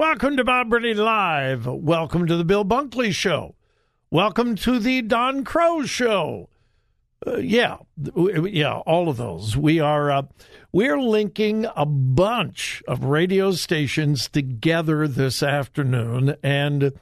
Welcome 0.00 0.38
to 0.38 0.44
Bob 0.44 0.70
Burney 0.70 0.94
Live. 0.94 1.66
Welcome 1.66 2.26
to 2.26 2.34
the 2.34 2.42
Bill 2.42 2.64
Bunkley 2.64 3.12
Show. 3.12 3.54
Welcome 4.10 4.54
to 4.56 4.78
the 4.78 5.02
Don 5.02 5.44
Crow 5.44 5.82
Show. 5.82 6.48
Uh, 7.26 7.36
yeah, 7.36 7.76
yeah, 8.16 8.78
all 8.78 9.10
of 9.10 9.18
those. 9.18 9.58
We 9.58 9.78
are 9.78 10.10
uh, 10.10 10.22
we're 10.72 10.98
linking 10.98 11.66
a 11.76 11.84
bunch 11.84 12.82
of 12.88 13.04
radio 13.04 13.52
stations 13.52 14.26
together 14.30 15.06
this 15.06 15.42
afternoon, 15.42 16.34
and 16.42 16.94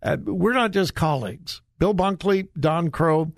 Uh, 0.00 0.16
we're 0.24 0.52
not 0.52 0.70
just 0.70 0.94
colleagues. 0.94 1.60
Bill 1.78 1.94
Bunkley, 1.94 2.48
Don 2.58 2.90
Crow, 2.90 3.32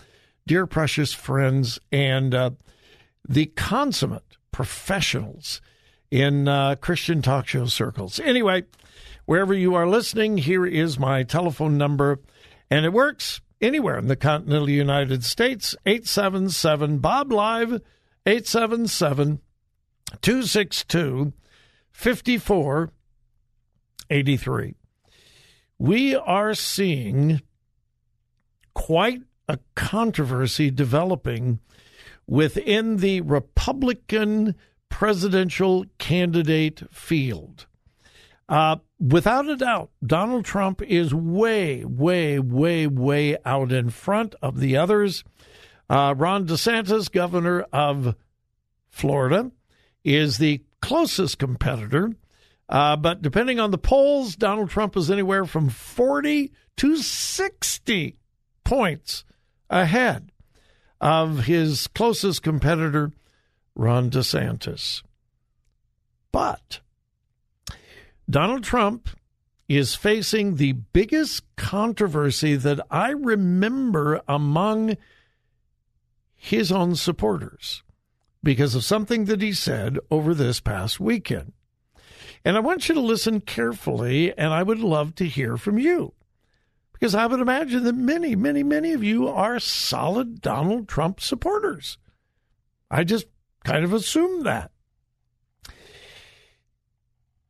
dear 0.46 0.66
precious 0.66 1.14
friends, 1.14 1.78
and 1.90 2.34
uh, 2.34 2.50
the 3.26 3.46
consummate 3.46 4.36
professionals 4.52 5.60
in 6.10 6.48
uh, 6.48 6.74
Christian 6.76 7.22
talk 7.22 7.48
show 7.48 7.66
circles. 7.66 8.20
Anyway, 8.20 8.64
wherever 9.30 9.54
you 9.54 9.76
are 9.76 9.86
listening, 9.86 10.38
here 10.38 10.66
is 10.66 10.98
my 10.98 11.22
telephone 11.22 11.78
number, 11.78 12.18
and 12.68 12.84
it 12.84 12.92
works 12.92 13.40
anywhere 13.60 13.96
in 13.96 14.08
the 14.08 14.16
continental 14.16 14.68
United 14.68 15.22
States 15.22 15.76
877 15.86 16.98
Bob 16.98 17.30
Live, 17.30 17.80
877 18.26 19.40
262 20.20 21.32
5483. 21.92 24.74
We 25.78 26.16
are 26.16 26.54
seeing 26.54 27.40
quite 28.74 29.22
a 29.46 29.60
controversy 29.76 30.72
developing 30.72 31.60
within 32.26 32.96
the 32.96 33.20
Republican 33.20 34.56
presidential 34.88 35.84
candidate 35.98 36.82
field. 36.92 37.68
Uh, 38.50 38.76
without 38.98 39.48
a 39.48 39.56
doubt, 39.56 39.90
Donald 40.04 40.44
Trump 40.44 40.82
is 40.82 41.14
way, 41.14 41.84
way, 41.84 42.40
way, 42.40 42.84
way 42.88 43.36
out 43.44 43.70
in 43.70 43.90
front 43.90 44.34
of 44.42 44.58
the 44.58 44.76
others. 44.76 45.22
Uh, 45.88 46.14
Ron 46.16 46.48
DeSantis, 46.48 47.10
governor 47.10 47.60
of 47.72 48.16
Florida, 48.88 49.52
is 50.02 50.38
the 50.38 50.64
closest 50.82 51.38
competitor. 51.38 52.12
Uh, 52.68 52.96
but 52.96 53.22
depending 53.22 53.60
on 53.60 53.70
the 53.70 53.78
polls, 53.78 54.34
Donald 54.34 54.70
Trump 54.70 54.96
is 54.96 55.12
anywhere 55.12 55.44
from 55.44 55.68
40 55.68 56.50
to 56.78 56.96
60 56.96 58.16
points 58.64 59.24
ahead 59.68 60.32
of 61.00 61.44
his 61.44 61.86
closest 61.88 62.42
competitor, 62.42 63.12
Ron 63.76 64.10
DeSantis. 64.10 65.02
But 66.32 66.80
Donald 68.30 68.62
Trump 68.62 69.08
is 69.68 69.96
facing 69.96 70.54
the 70.56 70.72
biggest 70.72 71.42
controversy 71.56 72.54
that 72.54 72.80
I 72.90 73.10
remember 73.10 74.20
among 74.28 74.96
his 76.36 76.70
own 76.70 76.94
supporters 76.94 77.82
because 78.42 78.74
of 78.74 78.84
something 78.84 79.24
that 79.24 79.42
he 79.42 79.52
said 79.52 79.98
over 80.10 80.32
this 80.32 80.60
past 80.60 81.00
weekend. 81.00 81.52
And 82.44 82.56
I 82.56 82.60
want 82.60 82.88
you 82.88 82.94
to 82.94 83.00
listen 83.00 83.40
carefully, 83.40 84.36
and 84.38 84.52
I 84.52 84.62
would 84.62 84.80
love 84.80 85.14
to 85.16 85.26
hear 85.26 85.56
from 85.56 85.78
you. 85.78 86.14
Because 86.92 87.14
I 87.14 87.26
would 87.26 87.40
imagine 87.40 87.84
that 87.84 87.94
many, 87.94 88.36
many, 88.36 88.62
many 88.62 88.92
of 88.92 89.02
you 89.02 89.28
are 89.28 89.58
solid 89.58 90.40
Donald 90.40 90.88
Trump 90.88 91.20
supporters. 91.20 91.98
I 92.90 93.04
just 93.04 93.26
kind 93.64 93.84
of 93.84 93.92
assumed 93.92 94.46
that. 94.46 94.70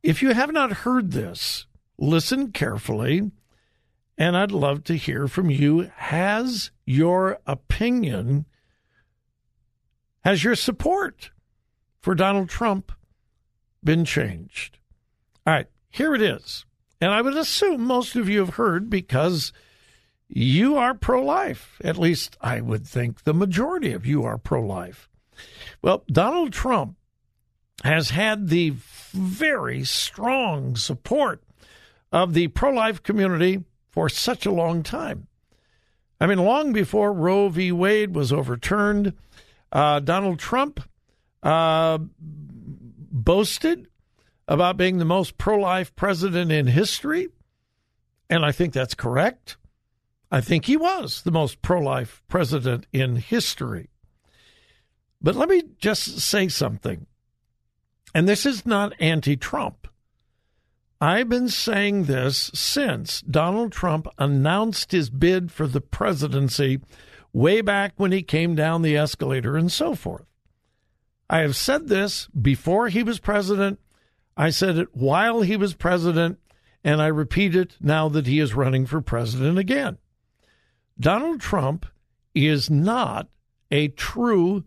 If 0.03 0.23
you 0.23 0.33
have 0.33 0.51
not 0.51 0.71
heard 0.71 1.11
this, 1.11 1.67
listen 1.97 2.51
carefully, 2.51 3.31
and 4.17 4.35
I'd 4.35 4.51
love 4.51 4.83
to 4.85 4.95
hear 4.95 5.27
from 5.27 5.49
you. 5.49 5.91
Has 5.95 6.71
your 6.85 7.39
opinion, 7.45 8.45
has 10.23 10.43
your 10.43 10.55
support 10.55 11.29
for 11.99 12.15
Donald 12.15 12.49
Trump 12.49 12.91
been 13.83 14.03
changed? 14.03 14.79
All 15.45 15.53
right, 15.53 15.67
here 15.89 16.15
it 16.15 16.21
is. 16.21 16.65
And 16.99 17.11
I 17.11 17.21
would 17.21 17.37
assume 17.37 17.83
most 17.83 18.15
of 18.15 18.27
you 18.27 18.39
have 18.39 18.55
heard 18.55 18.89
because 18.89 19.53
you 20.27 20.77
are 20.77 20.93
pro 20.93 21.23
life. 21.23 21.79
At 21.83 21.97
least 21.97 22.37
I 22.41 22.61
would 22.61 22.87
think 22.87 23.23
the 23.23 23.33
majority 23.33 23.91
of 23.91 24.05
you 24.05 24.23
are 24.23 24.37
pro 24.37 24.61
life. 24.61 25.09
Well, 25.81 26.03
Donald 26.07 26.53
Trump 26.53 26.95
has 27.83 28.11
had 28.11 28.49
the 28.49 28.73
very 29.11 29.83
strong 29.83 30.75
support 30.75 31.43
of 32.11 32.33
the 32.33 32.47
pro 32.49 32.71
life 32.71 33.01
community 33.03 33.63
for 33.89 34.09
such 34.09 34.45
a 34.45 34.51
long 34.51 34.83
time. 34.83 35.27
I 36.19 36.27
mean, 36.27 36.37
long 36.37 36.71
before 36.71 37.13
Roe 37.13 37.49
v. 37.49 37.71
Wade 37.71 38.15
was 38.15 38.31
overturned, 38.31 39.13
uh, 39.71 39.99
Donald 39.99 40.39
Trump 40.39 40.79
uh, 41.41 41.97
boasted 42.19 43.87
about 44.47 44.77
being 44.77 44.97
the 44.97 45.05
most 45.05 45.37
pro 45.37 45.57
life 45.57 45.95
president 45.95 46.51
in 46.51 46.67
history. 46.67 47.29
And 48.29 48.45
I 48.45 48.51
think 48.51 48.73
that's 48.73 48.93
correct. 48.93 49.57
I 50.31 50.41
think 50.41 50.65
he 50.65 50.77
was 50.77 51.23
the 51.23 51.31
most 51.31 51.61
pro 51.61 51.79
life 51.79 52.21
president 52.27 52.85
in 52.93 53.17
history. 53.17 53.89
But 55.21 55.35
let 55.35 55.49
me 55.49 55.63
just 55.77 56.19
say 56.19 56.47
something. 56.47 57.05
And 58.13 58.27
this 58.27 58.45
is 58.45 58.65
not 58.65 58.93
anti 58.99 59.35
Trump. 59.35 59.87
I've 60.99 61.29
been 61.29 61.49
saying 61.49 62.03
this 62.03 62.51
since 62.53 63.21
Donald 63.21 63.71
Trump 63.71 64.07
announced 64.19 64.91
his 64.91 65.09
bid 65.09 65.51
for 65.51 65.65
the 65.65 65.81
presidency 65.81 66.79
way 67.33 67.61
back 67.61 67.93
when 67.97 68.11
he 68.11 68.21
came 68.21 68.53
down 68.53 68.81
the 68.81 68.97
escalator 68.97 69.57
and 69.57 69.71
so 69.71 69.95
forth. 69.95 70.25
I 71.29 71.39
have 71.39 71.55
said 71.55 71.87
this 71.87 72.27
before 72.27 72.89
he 72.89 73.03
was 73.03 73.19
president. 73.19 73.79
I 74.37 74.49
said 74.49 74.77
it 74.77 74.95
while 74.95 75.41
he 75.41 75.57
was 75.57 75.73
president, 75.73 76.39
and 76.83 77.01
I 77.01 77.07
repeat 77.07 77.55
it 77.55 77.77
now 77.79 78.09
that 78.09 78.27
he 78.27 78.39
is 78.39 78.53
running 78.53 78.85
for 78.85 79.01
president 79.01 79.57
again. 79.57 79.97
Donald 80.99 81.41
Trump 81.41 81.85
is 82.35 82.69
not 82.69 83.27
a 83.71 83.87
true 83.87 84.65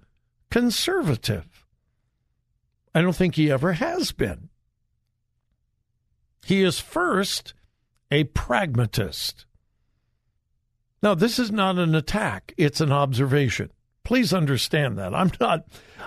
conservative. 0.50 1.54
I 2.94 3.02
don't 3.02 3.17
think 3.17 3.35
he 3.35 3.50
ever 3.50 3.73
has 3.73 4.12
been. 4.12 4.49
He 6.44 6.62
is 6.62 6.79
first 6.79 7.55
a 8.11 8.25
pragmatist. 8.25 9.46
Now, 11.02 11.14
this 11.14 11.38
is 11.38 11.50
not 11.50 11.79
an 11.79 11.94
attack, 11.94 12.55
it's 12.56 12.81
an 12.81 12.93
observation. 12.93 13.70
Please 14.05 14.32
understand 14.32 14.99
that. 14.99 15.14
I'm 15.14 15.32
not 15.41 15.67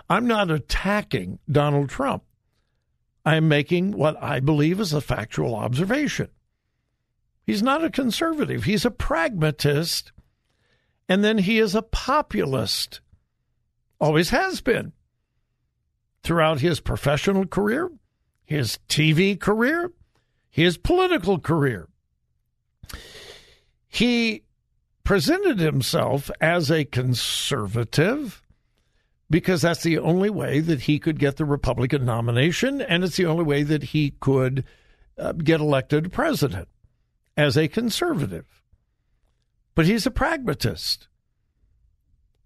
I'm 0.10 0.28
not 0.28 0.51
attacking 0.51 1.39
Donald 1.51 1.89
Trump. 1.89 2.24
I'm 3.25 3.48
making 3.48 3.92
what 3.92 4.22
I 4.22 4.39
believe 4.39 4.80
is 4.80 4.94
a 4.94 5.01
factual 5.01 5.56
observation. 5.56 6.30
He's 7.45 7.63
not 7.63 7.84
a 7.84 7.89
conservative, 7.89 8.66
he's 8.66 8.86
a 8.86 8.92
pragmatist, 8.92 10.12
and 11.10 11.24
then 11.24 11.39
he 11.39 11.60
is 11.60 11.75
a 11.75 11.81
populist. 11.81 13.01
Always 14.00 14.30
has 14.30 14.62
been. 14.62 14.94
Throughout 16.24 16.60
his 16.60 16.80
professional 16.80 17.46
career, 17.46 17.90
his 18.44 18.80
TV 18.90 19.40
career, 19.40 19.92
his 20.50 20.78
political 20.78 21.40
career. 21.40 21.88
He 23.88 24.44
presented 25.04 25.60
himself 25.60 26.30
as 26.42 26.69
a 26.69 26.84
conservative 26.84 28.42
because 29.30 29.62
that's 29.62 29.84
the 29.84 29.98
only 29.98 30.30
way 30.30 30.60
that 30.60 30.81
he 30.81 31.00
could 31.00 31.19
get 31.19 31.38
the 31.38 31.46
Republican 31.46 32.06
nomination, 32.06 32.81
and 32.81 33.04
it's 33.04 33.18
the 33.18 33.25
only 33.25 33.44
way 33.44 33.63
that 33.63 33.84
he 33.84 34.12
could 34.20 34.63
uh, 35.18 35.34
get 35.34 35.60
elected 35.60 36.12
president 36.12 36.68
as 37.36 37.58
a 37.58 37.68
conservative. 37.68 38.62
But 39.75 39.86
he's 39.86 40.06
a 40.06 40.12
pragmatist. 40.12 41.08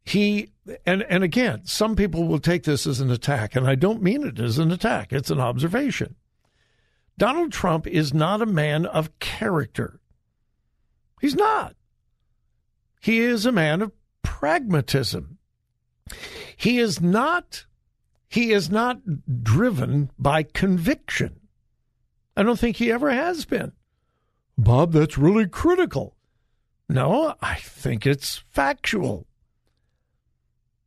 He 0.03 0.51
and 0.86 1.03
and 1.03 1.24
again, 1.24 1.62
some 1.65 1.95
people 1.95 2.27
will 2.27 2.39
take 2.39 2.63
this 2.63 2.88
as 2.88 3.00
an 3.00 3.12
attack, 3.12 3.56
and 3.56 3.68
I 3.68 3.75
don't 3.75 4.01
mean 4.01 4.25
it 4.25 4.39
as 4.39 4.57
an 4.57 4.71
attack. 4.71 5.13
It's 5.13 5.31
an 5.31 5.39
observation. 5.39 6.15
Donald 7.18 7.51
Trump 7.51 7.86
is 7.86 8.13
not 8.13 8.42
a 8.42 8.48
man 8.48 8.86
of 8.86 9.19
character. 9.19 10.00
He's 11.19 11.36
not. 11.36 11.75
He 13.00 13.19
is 13.19 13.45
a 13.45 13.51
man 13.51 13.81
of 13.81 13.92
pragmatism. 14.24 15.38
He 16.56 16.80
is 16.80 17.00
not 17.01 17.65
he 18.27 18.51
is 18.51 18.69
not 18.69 19.01
driven 19.44 20.09
by 20.18 20.44
conviction. 20.44 21.42
I 22.38 22.44
don't 22.44 22.57
think 22.57 22.77
he 22.77 22.92
ever 22.92 23.12
has 23.12 23.44
been. 23.45 23.74
Bob, 24.57 24.94
that's 24.94 25.18
really 25.18 25.48
critical. 25.48 26.15
No, 26.88 27.36
I 27.42 27.56
think 27.56 28.06
it's 28.06 28.38
factual. 28.50 29.27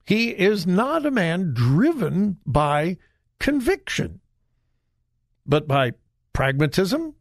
He 0.05 0.31
is 0.31 0.67
not 0.67 1.07
a 1.07 1.11
man 1.11 1.55
driven 1.55 2.39
by 2.45 2.99
conviction, 3.39 4.21
but 5.47 5.67
by 5.67 5.93
pragmatism. 6.33 7.15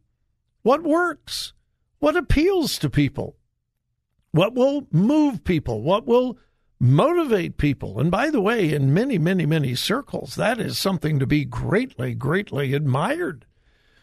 What 0.62 0.82
works? 0.82 1.52
What 1.98 2.16
appeals 2.16 2.78
to 2.78 2.90
people? 2.90 3.36
what 4.34 4.52
will 4.52 4.88
move 4.90 5.44
people, 5.44 5.80
what 5.82 6.08
will 6.08 6.36
motivate 6.80 7.56
people. 7.56 8.00
And 8.00 8.10
by 8.10 8.30
the 8.30 8.40
way, 8.40 8.72
in 8.72 8.92
many, 8.92 9.16
many, 9.16 9.46
many 9.46 9.76
circles, 9.76 10.34
that 10.34 10.58
is 10.58 10.76
something 10.76 11.20
to 11.20 11.26
be 11.26 11.44
greatly, 11.44 12.14
greatly 12.14 12.74
admired. 12.74 13.46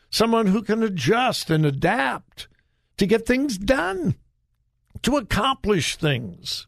Someone 0.10 0.48
who 0.48 0.62
can 0.62 0.83
adjust 0.83 1.50
and 1.50 1.66
adapt 1.66 2.48
to 2.95 3.06
get 3.06 3.25
things 3.25 3.57
done, 3.57 4.16
to 5.01 5.18
accomplish 5.18 5.98
things. 5.98 6.66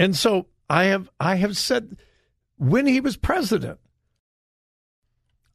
And 0.00 0.16
so 0.16 0.46
I 0.70 0.84
have 0.84 1.10
I 1.20 1.34
have 1.34 1.58
said 1.58 1.98
when 2.56 2.86
he 2.86 3.00
was 3.00 3.18
president, 3.18 3.78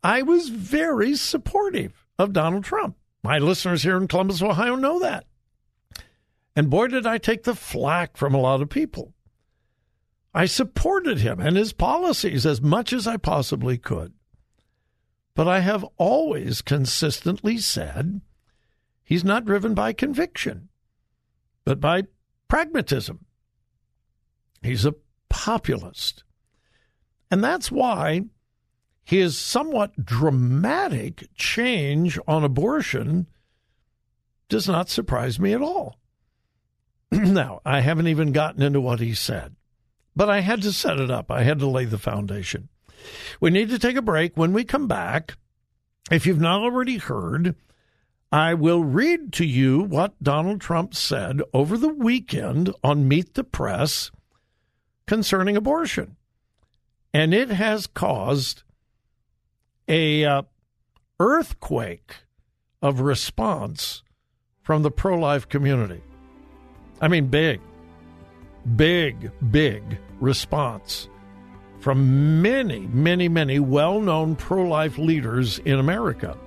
I 0.04 0.22
was 0.22 0.50
very 0.50 1.16
supportive 1.16 2.06
of 2.20 2.32
Donald 2.32 2.64
Trump. 2.64 2.96
My 3.24 3.40
listeners 3.40 3.82
here 3.82 3.98
in 3.98 4.08
Columbus, 4.08 4.44
Ohio 4.44 4.76
know 4.76 5.00
that. 5.00 5.26
And 6.56 6.70
boy, 6.70 6.90
did 6.90 7.08
I 7.08 7.18
take 7.18 7.44
the 7.44 7.56
flack 7.56 8.18
from 8.18 8.36
a 8.36 8.40
lot 8.40 8.62
of 8.62 8.70
people. 8.70 9.16
I 10.32 10.46
supported 10.46 11.22
him 11.22 11.40
and 11.40 11.58
his 11.58 11.74
policies 11.74 12.46
as 12.46 12.62
much 12.62 12.94
as 12.94 13.08
I 13.08 13.18
possibly 13.18 13.80
could. 13.80 14.14
But 15.34 15.48
I 15.48 15.62
have 15.62 15.84
always 15.98 16.62
consistently 16.62 17.58
said 17.58 18.22
he's 19.04 19.24
not 19.24 19.46
driven 19.46 19.74
by 19.74 19.92
conviction, 19.92 20.70
but 21.64 21.80
by 21.80 22.04
pragmatism. 22.48 23.25
He's 24.66 24.86
a 24.86 24.96
populist. 25.30 26.24
And 27.32 27.44
that's 27.44 27.72
why 27.72 28.24
his 29.04 29.38
somewhat 29.38 30.04
dramatic 30.04 31.28
change 31.36 32.18
on 32.28 32.44
abortion 32.44 33.28
does 34.50 34.68
not 34.68 34.90
surprise 34.90 35.40
me 35.40 35.54
at 35.54 35.62
all. 35.62 36.00
now, 37.12 37.62
I 37.66 37.82
haven't 37.82 38.08
even 38.08 38.32
gotten 38.32 38.62
into 38.62 38.82
what 38.82 39.00
he 39.00 39.14
said, 39.14 39.56
but 40.16 40.30
I 40.30 40.42
had 40.42 40.62
to 40.64 40.74
set 40.74 41.00
it 41.00 41.12
up. 41.12 41.30
I 41.30 41.44
had 41.44 41.60
to 41.60 41.68
lay 41.68 41.86
the 41.86 41.98
foundation. 41.98 42.70
We 43.40 43.52
need 43.52 43.70
to 43.70 43.80
take 43.80 43.96
a 43.96 44.02
break. 44.02 44.36
When 44.36 44.54
we 44.54 44.64
come 44.64 44.88
back, 44.88 45.38
if 46.12 46.26
you've 46.26 46.40
not 46.40 46.62
already 46.62 46.98
heard, 46.98 47.56
I 48.32 48.54
will 48.54 48.84
read 48.84 49.34
to 49.34 49.46
you 49.46 49.82
what 49.82 50.22
Donald 50.22 50.62
Trump 50.62 50.96
said 50.96 51.42
over 51.54 51.78
the 51.78 51.90
weekend 51.90 52.74
on 52.84 53.08
Meet 53.08 53.36
the 53.36 53.44
Press 53.44 54.12
concerning 55.08 55.56
abortion. 55.56 56.16
And 57.14 57.34
it 57.34 57.50
has 57.50 57.88
caused 57.88 58.64
a 59.88 60.26
uh, 60.26 60.42
earthquake 61.20 62.16
of 62.82 63.00
response 63.00 64.04
from 64.62 64.84
the 64.84 64.92
pro 64.92 65.18
life 65.18 65.48
community. 65.48 66.02
I 67.02 67.08
mean, 67.08 67.28
big, 67.28 67.62
big, 68.76 69.32
big 69.52 70.00
response 70.20 71.08
from 71.80 72.42
many, 72.42 72.88
many, 72.88 73.30
many 73.30 73.60
well 73.60 74.00
known 74.02 74.36
pro 74.36 74.64
life 74.64 74.98
leaders 74.98 75.60
in 75.60 75.80
America. 75.80 76.38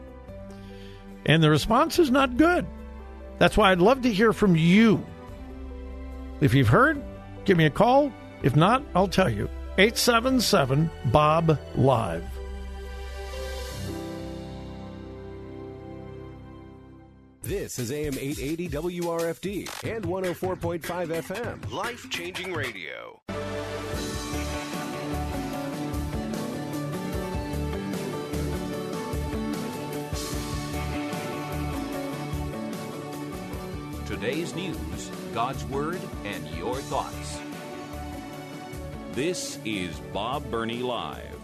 And 1.26 1.42
the 1.42 1.50
response 1.50 1.98
is 1.98 2.10
not 2.10 2.36
good. 2.36 2.66
That's 3.38 3.56
why 3.56 3.70
I'd 3.70 3.80
love 3.80 4.02
to 4.02 4.12
hear 4.12 4.32
from 4.32 4.56
you. 4.56 5.04
If 6.40 6.54
you've 6.54 6.68
heard, 6.68 7.02
give 7.44 7.56
me 7.56 7.66
a 7.66 7.70
call. 7.70 8.12
If 8.42 8.56
not, 8.56 8.82
I'll 8.94 9.08
tell 9.08 9.30
you. 9.30 9.48
877 9.78 10.90
Bob 11.06 11.58
Live. 11.76 12.24
This 17.42 17.78
is 17.78 17.90
AM 17.90 18.14
880 18.18 18.68
WRFD 18.68 19.94
and 19.96 20.04
104.5 20.04 20.80
FM. 20.82 21.72
Life 21.72 22.10
changing 22.10 22.52
radio. 22.52 23.20
Today's 34.06 34.54
news, 34.54 35.10
God's 35.32 35.64
Word, 35.66 36.00
and 36.24 36.46
your 36.48 36.76
thoughts. 36.76 37.38
This 39.18 39.58
is 39.64 39.98
Bob 40.12 40.48
Burney 40.48 40.78
Live. 40.78 41.40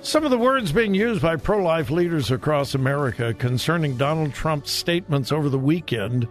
Some 0.00 0.24
of 0.24 0.30
the 0.30 0.38
words 0.38 0.72
being 0.72 0.94
used 0.94 1.20
by 1.20 1.36
pro 1.36 1.62
life 1.62 1.90
leaders 1.90 2.30
across 2.30 2.74
America 2.74 3.34
concerning 3.34 3.98
Donald 3.98 4.32
Trump's 4.32 4.70
statements 4.70 5.30
over 5.30 5.50
the 5.50 5.58
weekend 5.58 6.26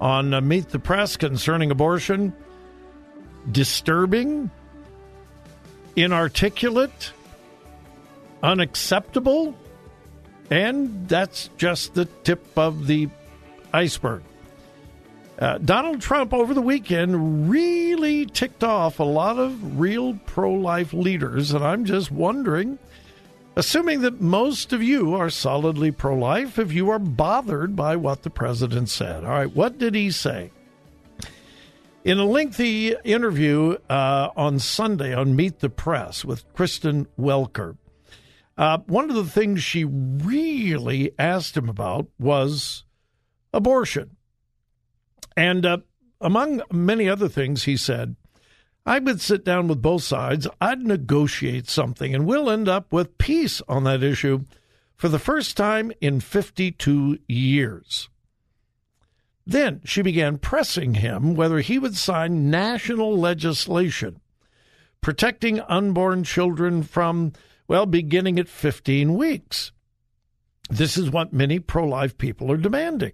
on 0.00 0.34
uh, 0.34 0.40
Meet 0.40 0.70
the 0.70 0.80
Press 0.80 1.16
concerning 1.16 1.70
abortion 1.70 2.34
disturbing, 3.52 4.50
inarticulate, 5.94 7.12
unacceptable, 8.42 9.56
and 10.50 11.08
that's 11.08 11.48
just 11.58 11.94
the 11.94 12.06
tip 12.24 12.44
of 12.58 12.88
the 12.88 13.08
iceberg. 13.72 14.24
Uh, 15.40 15.56
Donald 15.56 16.02
Trump 16.02 16.34
over 16.34 16.52
the 16.52 16.60
weekend 16.60 17.50
really 17.50 18.26
ticked 18.26 18.62
off 18.62 19.00
a 19.00 19.04
lot 19.04 19.38
of 19.38 19.80
real 19.80 20.12
pro 20.26 20.52
life 20.52 20.92
leaders, 20.92 21.54
and 21.54 21.64
I'm 21.64 21.86
just 21.86 22.10
wondering, 22.10 22.78
assuming 23.56 24.02
that 24.02 24.20
most 24.20 24.74
of 24.74 24.82
you 24.82 25.14
are 25.14 25.30
solidly 25.30 25.92
pro 25.92 26.14
life, 26.14 26.58
if 26.58 26.74
you 26.74 26.90
are 26.90 26.98
bothered 26.98 27.74
by 27.74 27.96
what 27.96 28.22
the 28.22 28.28
president 28.28 28.90
said. 28.90 29.24
All 29.24 29.30
right, 29.30 29.56
what 29.56 29.78
did 29.78 29.94
he 29.94 30.10
say? 30.10 30.50
In 32.04 32.18
a 32.18 32.26
lengthy 32.26 32.94
interview 33.02 33.78
uh, 33.88 34.28
on 34.36 34.58
Sunday 34.58 35.14
on 35.14 35.36
Meet 35.36 35.60
the 35.60 35.70
Press 35.70 36.22
with 36.22 36.44
Kristen 36.52 37.06
Welker, 37.18 37.78
uh, 38.58 38.78
one 38.86 39.08
of 39.08 39.16
the 39.16 39.24
things 39.24 39.62
she 39.62 39.84
really 39.84 41.12
asked 41.18 41.56
him 41.56 41.70
about 41.70 42.08
was 42.18 42.84
abortion. 43.54 44.16
And 45.36 45.66
uh, 45.66 45.78
among 46.20 46.62
many 46.72 47.08
other 47.08 47.28
things, 47.28 47.64
he 47.64 47.76
said, 47.76 48.16
I 48.86 48.98
would 48.98 49.20
sit 49.20 49.44
down 49.44 49.68
with 49.68 49.82
both 49.82 50.02
sides, 50.02 50.48
I'd 50.60 50.82
negotiate 50.82 51.68
something, 51.68 52.14
and 52.14 52.26
we'll 52.26 52.50
end 52.50 52.68
up 52.68 52.92
with 52.92 53.18
peace 53.18 53.60
on 53.68 53.84
that 53.84 54.02
issue 54.02 54.44
for 54.96 55.08
the 55.08 55.18
first 55.18 55.56
time 55.56 55.92
in 56.00 56.20
52 56.20 57.18
years. 57.28 58.08
Then 59.46 59.80
she 59.84 60.02
began 60.02 60.38
pressing 60.38 60.94
him 60.94 61.34
whether 61.34 61.60
he 61.60 61.78
would 61.78 61.96
sign 61.96 62.50
national 62.50 63.18
legislation 63.18 64.20
protecting 65.00 65.60
unborn 65.60 66.24
children 66.24 66.82
from, 66.82 67.32
well, 67.68 67.86
beginning 67.86 68.38
at 68.38 68.48
15 68.48 69.14
weeks. 69.14 69.72
This 70.68 70.96
is 70.96 71.10
what 71.10 71.32
many 71.32 71.58
pro 71.58 71.84
life 71.84 72.16
people 72.18 72.50
are 72.52 72.56
demanding. 72.56 73.12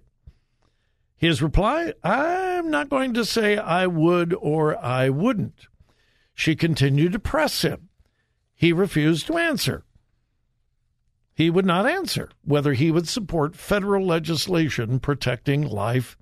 His 1.17 1.41
reply 1.41 1.93
I'm 2.03 2.69
not 2.69 2.89
going 2.89 3.13
to 3.15 3.25
say 3.25 3.57
I 3.57 3.87
would 3.87 4.33
or 4.39 4.77
I 4.77 5.09
wouldn't. 5.09 5.67
She 6.35 6.55
continued 6.55 7.13
to 7.13 7.19
press 7.19 7.63
him. 7.63 7.89
He 8.53 8.71
refused 8.71 9.27
to 9.27 9.37
answer. 9.37 9.83
He 11.33 11.49
would 11.49 11.65
not 11.65 11.85
answer 11.85 12.29
whether 12.43 12.73
he 12.73 12.91
would 12.91 13.07
support 13.07 13.55
federal 13.55 14.05
legislation 14.05 14.99
protecting 14.99 15.61
life 15.61 16.17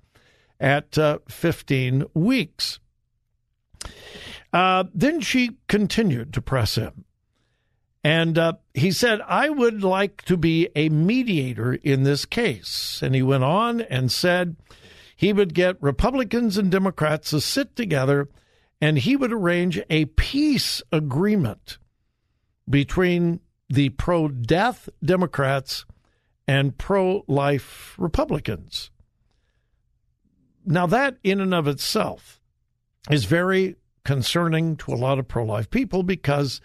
at 0.58 0.98
uh, 0.98 1.18
15 1.28 2.04
weeks. 2.14 2.80
Uh, 4.52 4.84
then 4.94 5.20
she 5.20 5.56
continued 5.68 6.32
to 6.34 6.42
press 6.42 6.76
him. 6.76 7.04
And 8.04 8.38
uh, 8.38 8.54
he 8.72 8.92
said, 8.92 9.20
I 9.26 9.48
would 9.48 9.82
like 9.82 10.22
to 10.26 10.36
be 10.36 10.68
a 10.76 10.88
mediator 10.88 11.74
in 11.74 12.04
this 12.04 12.24
case. 12.24 13.00
And 13.02 13.14
he 13.14 13.22
went 13.22 13.44
on 13.44 13.80
and 13.80 14.12
said 14.12 14.56
he 15.16 15.32
would 15.32 15.54
get 15.54 15.82
Republicans 15.82 16.58
and 16.58 16.70
Democrats 16.70 17.30
to 17.30 17.40
sit 17.40 17.74
together 17.74 18.28
and 18.80 18.98
he 18.98 19.16
would 19.16 19.32
arrange 19.32 19.80
a 19.88 20.04
peace 20.04 20.82
agreement 20.92 21.78
between 22.68 23.40
the 23.68 23.88
pro 23.90 24.28
death 24.28 24.88
Democrats 25.02 25.86
and 26.46 26.76
pro 26.76 27.24
life 27.26 27.94
Republicans. 27.98 28.90
Now, 30.64 30.86
that 30.86 31.16
in 31.22 31.40
and 31.40 31.54
of 31.54 31.66
itself 31.66 32.40
is 33.10 33.24
very 33.24 33.76
concerning 34.04 34.76
to 34.76 34.92
a 34.92 34.96
lot 34.96 35.18
of 35.18 35.28
pro 35.28 35.44
life 35.44 35.70
people 35.70 36.02
because 36.02 36.60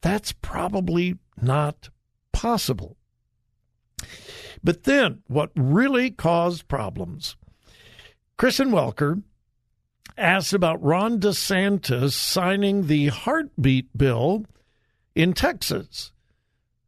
that's 0.00 0.32
probably 0.32 1.18
not 1.40 1.90
possible. 2.32 2.96
But 4.62 4.84
then, 4.84 5.22
what 5.26 5.50
really 5.54 6.10
caused 6.10 6.68
problems, 6.68 7.36
Kristen 8.36 8.70
Welker 8.70 9.22
asked 10.18 10.52
about 10.52 10.82
Ron 10.82 11.20
DeSantis 11.20 12.12
signing 12.12 12.86
the 12.86 13.08
heartbeat 13.08 13.96
bill 13.96 14.44
in 15.14 15.32
Texas. 15.32 16.12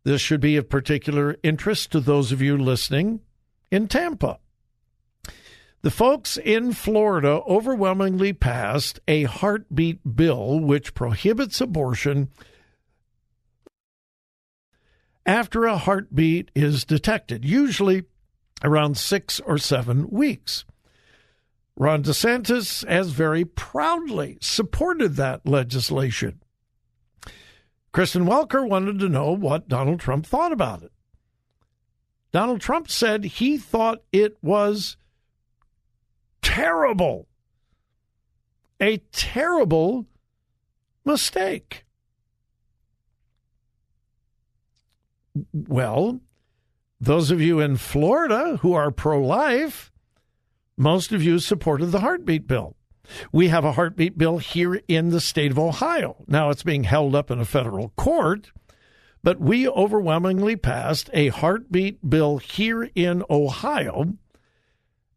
This 0.04 0.20
should 0.20 0.40
be 0.40 0.56
of 0.56 0.68
particular 0.68 1.36
interest 1.42 1.92
to 1.92 2.00
those 2.00 2.32
of 2.32 2.42
you 2.42 2.56
listening 2.56 3.20
in 3.70 3.88
Tampa. 3.88 4.38
The 5.82 5.90
folks 5.90 6.36
in 6.36 6.72
Florida 6.72 7.42
overwhelmingly 7.46 8.32
passed 8.32 8.98
a 9.06 9.24
heartbeat 9.24 10.16
bill 10.16 10.58
which 10.58 10.94
prohibits 10.94 11.60
abortion 11.60 12.28
after 15.24 15.64
a 15.64 15.76
heartbeat 15.76 16.50
is 16.54 16.84
detected, 16.84 17.44
usually 17.44 18.04
around 18.64 18.96
six 18.96 19.38
or 19.40 19.58
seven 19.58 20.08
weeks. 20.10 20.64
Ron 21.76 22.02
DeSantis 22.02 22.86
has 22.88 23.10
very 23.10 23.44
proudly 23.44 24.38
supported 24.40 25.16
that 25.16 25.46
legislation. 25.46 26.40
Kristen 27.92 28.24
Welker 28.24 28.66
wanted 28.68 28.98
to 28.98 29.08
know 29.08 29.32
what 29.32 29.68
Donald 29.68 30.00
Trump 30.00 30.26
thought 30.26 30.52
about 30.52 30.82
it. 30.82 30.92
Donald 32.32 32.60
Trump 32.60 32.90
said 32.90 33.24
he 33.24 33.58
thought 33.58 34.02
it 34.12 34.36
was 34.42 34.96
terrible, 36.42 37.28
a 38.80 38.98
terrible 39.12 40.06
mistake. 41.04 41.84
Well, 45.52 46.20
those 47.00 47.30
of 47.30 47.40
you 47.40 47.60
in 47.60 47.76
Florida 47.76 48.58
who 48.62 48.72
are 48.72 48.90
pro 48.90 49.22
life, 49.22 49.92
most 50.76 51.12
of 51.12 51.22
you 51.22 51.38
supported 51.38 51.86
the 51.86 52.00
heartbeat 52.00 52.46
bill. 52.46 52.76
We 53.32 53.48
have 53.48 53.64
a 53.64 53.72
heartbeat 53.72 54.18
bill 54.18 54.38
here 54.38 54.80
in 54.88 55.10
the 55.10 55.20
state 55.20 55.50
of 55.50 55.58
Ohio. 55.58 56.24
Now 56.26 56.50
it's 56.50 56.62
being 56.62 56.84
held 56.84 57.14
up 57.14 57.30
in 57.30 57.38
a 57.38 57.44
federal 57.44 57.90
court, 57.90 58.50
but 59.22 59.40
we 59.40 59.68
overwhelmingly 59.68 60.56
passed 60.56 61.08
a 61.12 61.28
heartbeat 61.28 62.08
bill 62.08 62.38
here 62.38 62.90
in 62.94 63.22
Ohio. 63.30 64.14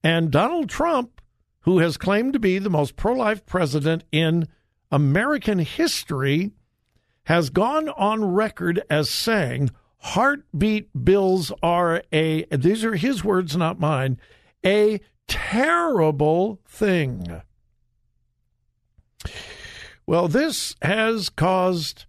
And 0.03 0.31
Donald 0.31 0.69
Trump, 0.69 1.21
who 1.61 1.79
has 1.79 1.97
claimed 1.97 2.33
to 2.33 2.39
be 2.39 2.59
the 2.59 2.69
most 2.69 2.95
pro 2.95 3.13
life 3.13 3.45
president 3.45 4.03
in 4.11 4.47
American 4.91 5.59
history, 5.59 6.51
has 7.25 7.49
gone 7.49 7.89
on 7.89 8.23
record 8.23 8.81
as 8.89 9.09
saying 9.09 9.69
heartbeat 9.97 10.89
bills 11.03 11.51
are 11.61 12.01
a, 12.13 12.45
these 12.45 12.83
are 12.83 12.95
his 12.95 13.23
words, 13.23 13.55
not 13.55 13.79
mine, 13.79 14.17
a 14.65 14.99
terrible 15.29 16.59
thing. 16.67 17.41
Well, 20.05 20.27
this 20.27 20.75
has 20.81 21.29
caused 21.29 22.05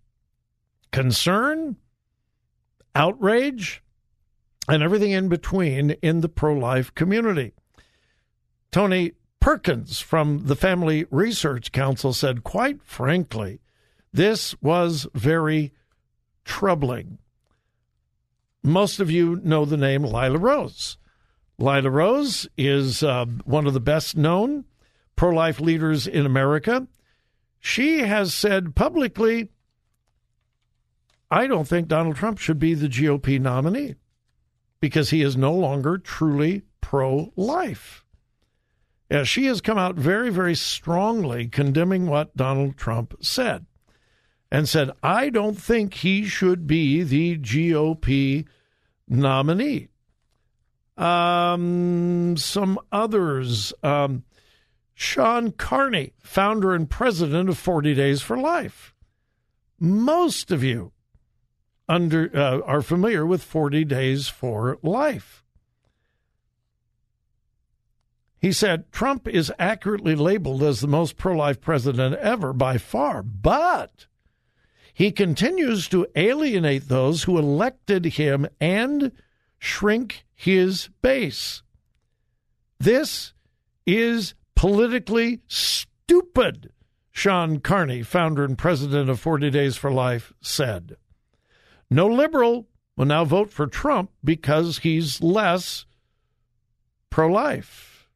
concern, 0.91 1.77
outrage, 2.95 3.83
and 4.69 4.83
everything 4.83 5.13
in 5.13 5.29
between 5.29 5.91
in 6.03 6.21
the 6.21 6.29
pro 6.29 6.55
life 6.55 6.95
community. 6.95 7.53
Tony 8.73 9.13
Perkins 9.41 10.01
from 10.01 10.47
the 10.47 10.57
Family 10.57 11.07
Research 11.11 11.73
Council 11.73 12.13
said, 12.13 12.45
quite 12.45 12.83
frankly, 12.83 13.61
this 14.13 14.55
was 14.63 15.07
very 15.15 15.73
troubling. 16.45 17.19
Most 18.63 19.01
of 19.01 19.11
you 19.11 19.41
know 19.43 19.65
the 19.65 19.77
name 19.77 20.05
Lila 20.05 20.39
Rose. 20.39 20.99
Lila 21.61 21.91
Rose 21.91 22.49
is 22.57 23.03
uh, 23.03 23.27
one 23.45 23.67
of 23.67 23.75
the 23.75 23.81
best 23.81 24.17
known 24.17 24.65
pro 25.15 25.29
life 25.29 25.61
leaders 25.61 26.07
in 26.07 26.25
America. 26.25 26.89
She 27.61 27.99
has 27.99 28.33
said 28.33 28.75
publicly, 28.75 29.51
I 31.31 31.47
don't 31.47 31.69
think 31.69 31.87
Donald 31.87 32.17
Trump 32.17 32.39
should 32.39 32.59
be 32.59 32.73
the 32.73 32.89
GOP 32.89 33.39
nominee 33.39 33.97
because 34.81 35.11
he 35.11 35.21
is 35.21 35.37
no 35.37 35.53
longer 35.53 35.99
truly 35.99 36.63
pro 36.81 37.31
life. 37.37 38.07
Yeah, 39.11 39.25
she 39.25 39.45
has 39.45 39.61
come 39.61 39.77
out 39.77 39.97
very, 39.97 40.31
very 40.31 40.55
strongly 40.55 41.47
condemning 41.47 42.07
what 42.07 42.35
Donald 42.35 42.79
Trump 42.79 43.15
said 43.21 43.67
and 44.51 44.67
said, 44.67 44.93
I 45.03 45.29
don't 45.29 45.61
think 45.61 45.93
he 45.93 46.25
should 46.25 46.67
be 46.67 47.03
the 47.03 47.37
GOP 47.37 48.47
nominee. 49.07 49.89
Um, 51.01 52.37
some 52.37 52.79
others. 52.93 53.73
Um, 53.83 54.25
Sean 54.95 55.53
Carney, 55.53 56.13
founder 56.23 56.75
and 56.75 56.89
president 56.89 57.49
of 57.49 57.57
40 57.57 57.95
Days 57.95 58.21
for 58.21 58.37
Life. 58.37 58.95
Most 59.79 60.51
of 60.51 60.63
you 60.63 60.93
under 61.89 62.31
uh, 62.37 62.61
are 62.61 62.83
familiar 62.83 63.25
with 63.25 63.43
40 63.43 63.85
Days 63.87 64.29
for 64.29 64.79
Life. 64.83 65.43
He 68.39 68.53
said 68.53 68.93
Trump 68.93 69.27
is 69.27 69.53
accurately 69.59 70.15
labeled 70.15 70.63
as 70.63 70.81
the 70.81 70.87
most 70.87 71.17
pro 71.17 71.35
life 71.35 71.63
president 71.63 72.17
ever 72.17 72.53
by 72.53 72.77
far, 72.77 73.23
but 73.23 74.07
he 74.93 75.13
continues 75.13 75.89
to 75.89 76.07
alienate 76.15 76.89
those 76.89 77.23
who 77.23 77.39
elected 77.39 78.05
him 78.05 78.47
and 78.61 79.13
shrink 79.61 80.25
his 80.35 80.89
base. 81.03 81.63
This 82.81 83.33
is 83.87 84.35
politically 84.57 85.43
stupid, 85.47 86.73
Sean 87.13 87.61
Carney, 87.61 88.03
founder 88.03 88.43
and 88.43 88.59
president 88.59 89.09
of 89.09 89.21
40 89.21 89.51
Days 89.51 89.77
for 89.77 89.93
Life, 89.93 90.33
said. 90.41 90.97
No 91.91 92.07
liberal 92.07 92.67
will 92.97 93.05
now 93.05 93.25
vote 93.25 93.51
for 93.51 93.67
Trump 93.67 94.11
because 94.25 94.79
he's 94.79 95.23
less 95.23 95.85
pro 97.11 97.29
life. 97.29 98.09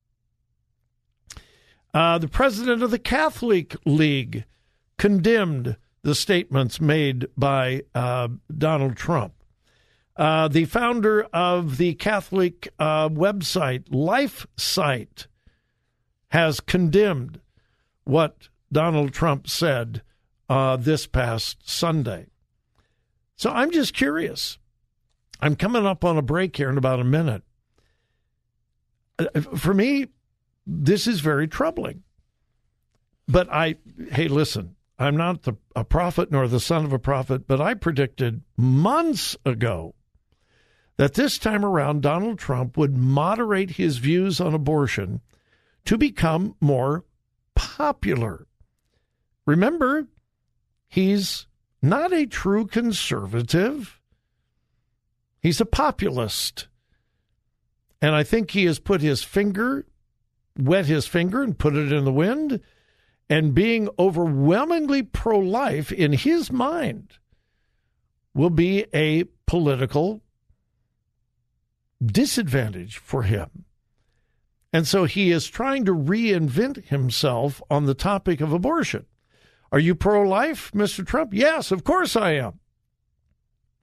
Uh, 1.93 2.19
the 2.19 2.29
president 2.29 2.83
of 2.83 2.91
the 2.91 2.99
Catholic 2.99 3.77
League 3.85 4.45
condemned 4.99 5.77
the 6.03 6.15
statements 6.15 6.81
made 6.81 7.27
by 7.37 7.83
uh, 7.95 8.29
Donald 8.57 8.97
Trump. 8.97 9.35
Uh, 10.17 10.47
the 10.47 10.65
founder 10.65 11.23
of 11.33 11.77
the 11.77 11.95
Catholic 11.95 12.73
uh, 12.79 13.09
website, 13.09 13.89
LifeSite, 13.89 15.27
has 16.29 16.61
condemned 16.61 17.41
what 18.05 18.49
Donald 18.71 19.13
Trump 19.13 19.49
said 19.49 20.03
uh, 20.49 20.77
this 20.77 21.07
past 21.07 21.69
Sunday. 21.69 22.27
So 23.37 23.51
I'm 23.51 23.73
just 23.73 23.95
curious. 23.95 24.59
I'm 25.41 25.57
coming 25.57 25.87
up 25.87 26.05
on 26.05 26.17
a 26.17 26.23
break 26.23 26.57
here 26.57 26.71
in 26.71 26.79
about 26.79 27.01
a 27.01 27.05
minute. 27.05 27.43
Uh, 29.19 29.41
for 29.41 29.75
me, 29.75 30.07
this 30.67 31.07
is 31.07 31.21
very 31.21 31.49
troubling. 31.49 32.03
But 33.27 33.49
I, 33.53 33.77
hey, 34.13 34.29
listen, 34.29 34.77
I'm 34.99 35.17
not 35.17 35.43
the, 35.43 35.57
a 35.75 35.85
prophet 35.85 36.31
nor 36.31 36.47
the 36.47 36.61
son 36.61 36.85
of 36.85 36.93
a 36.93 36.99
prophet, 36.99 37.47
but 37.47 37.61
I 37.61 37.75
predicted 37.75 38.43
months 38.57 39.37
ago 39.45 39.95
that 40.97 41.15
this 41.15 41.39
time 41.39 41.65
around 41.65 42.03
Donald 42.03 42.39
Trump 42.39 42.77
would 42.77 42.97
moderate 42.97 43.71
his 43.71 43.99
views 43.99 44.41
on 44.41 44.55
abortion 44.55 45.21
to 45.85 45.99
become 45.99 46.55
more 46.61 47.05
popular. 47.55 48.47
Remember, 49.47 50.07
he's 50.89 51.47
not 51.83 52.13
a 52.13 52.27
true 52.27 52.67
conservative, 52.67 54.01
he's 55.41 55.61
a 55.61 55.67
populist. 55.67 56.69
And 58.01 58.15
I 58.15 58.23
think 58.23 58.51
he 58.51 58.67
has 58.67 58.79
put 58.79 59.01
his 59.01 59.23
finger 59.23 59.87
wet 60.59 60.87
his 60.87 61.07
finger 61.07 61.43
and 61.43 61.59
put 61.59 61.75
it 61.75 61.93
in 61.93 62.05
the 62.05 62.13
wind, 62.13 62.61
and 63.29 63.55
being 63.55 63.89
overwhelmingly 63.99 65.03
pro 65.03 65.39
life 65.39 65.91
in 65.91 66.13
his 66.13 66.53
mind 66.53 67.19
will 68.35 68.51
be 68.51 68.87
a 68.93 69.25
political 69.47 70.23
disadvantage 72.05 72.99
for 72.99 73.23
him. 73.23 73.65
And 74.73 74.87
so 74.87 75.05
he 75.05 75.31
is 75.31 75.47
trying 75.47 75.85
to 75.85 75.95
reinvent 75.95 76.87
himself 76.87 77.63
on 77.71 77.87
the 77.87 77.95
topic 77.95 78.41
of 78.41 78.53
abortion. 78.53 79.07
Are 79.71 79.79
you 79.79 79.95
pro 79.95 80.23
life, 80.23 80.73
Mr. 80.73 81.07
Trump? 81.07 81.33
Yes, 81.33 81.71
of 81.71 81.85
course 81.85 82.17
I 82.17 82.33
am. 82.33 82.61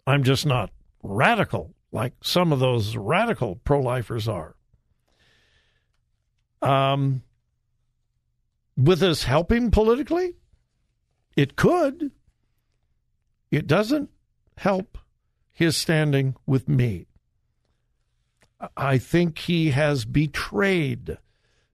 I'm 0.06 0.24
just 0.24 0.46
not 0.46 0.72
radical 1.04 1.74
like 1.92 2.14
some 2.22 2.54
of 2.54 2.60
those 2.60 2.96
radical 2.96 3.56
pro 3.56 3.80
lifers 3.80 4.28
are. 4.28 4.56
Um, 6.62 7.24
with 8.78 9.00
this 9.00 9.24
helping 9.24 9.72
politically? 9.72 10.36
It 11.36 11.56
could. 11.56 12.12
It 13.50 13.68
doesn't 13.68 14.10
help 14.58 14.98
his 15.52 15.76
standing 15.76 16.36
with 16.46 16.70
me. 16.70 17.08
I 18.78 18.98
think 18.98 19.40
he 19.40 19.72
has 19.72 20.06
betrayed 20.06 21.18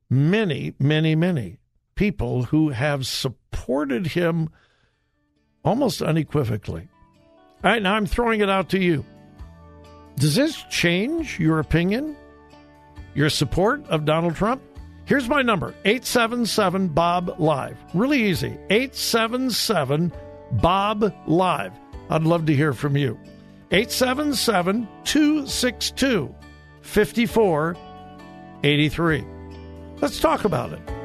many, 0.10 0.73
many, 0.80 1.15
many 1.15 1.58
people 1.95 2.43
who 2.43 2.69
have 2.69 3.06
supported 3.06 4.08
him 4.08 4.50
almost 5.63 6.02
unequivocally. 6.02 6.88
All 7.63 7.71
right, 7.71 7.82
now 7.82 7.95
I'm 7.95 8.06
throwing 8.06 8.41
it 8.41 8.50
out 8.50 8.69
to 8.69 8.80
you. 8.80 9.04
Does 10.15 10.36
this 10.36 10.63
change 10.69 11.39
your 11.39 11.60
opinion, 11.60 12.15
your 13.13 13.30
support 13.30 13.86
of 13.88 14.06
Donald 14.06 14.36
Trump? 14.36 14.62
Here's 15.06 15.30
my 15.30 15.41
number 15.41 15.73
877 15.86 16.89
Bob 16.89 17.36
Live. 17.39 17.78
Really 17.93 18.23
easy 18.23 18.58
877 18.69 20.12
Bob 20.54 21.13
Live. 21.26 21.73
I'd 22.10 22.23
love 22.23 22.45
to 22.45 22.56
hear 22.56 22.73
from 22.73 22.95
you. 22.95 23.17
877 23.71 24.88
262 25.04 26.34
5483. 26.88 29.26
Let's 30.02 30.19
talk 30.19 30.45
about 30.45 30.73
it. 30.73 30.97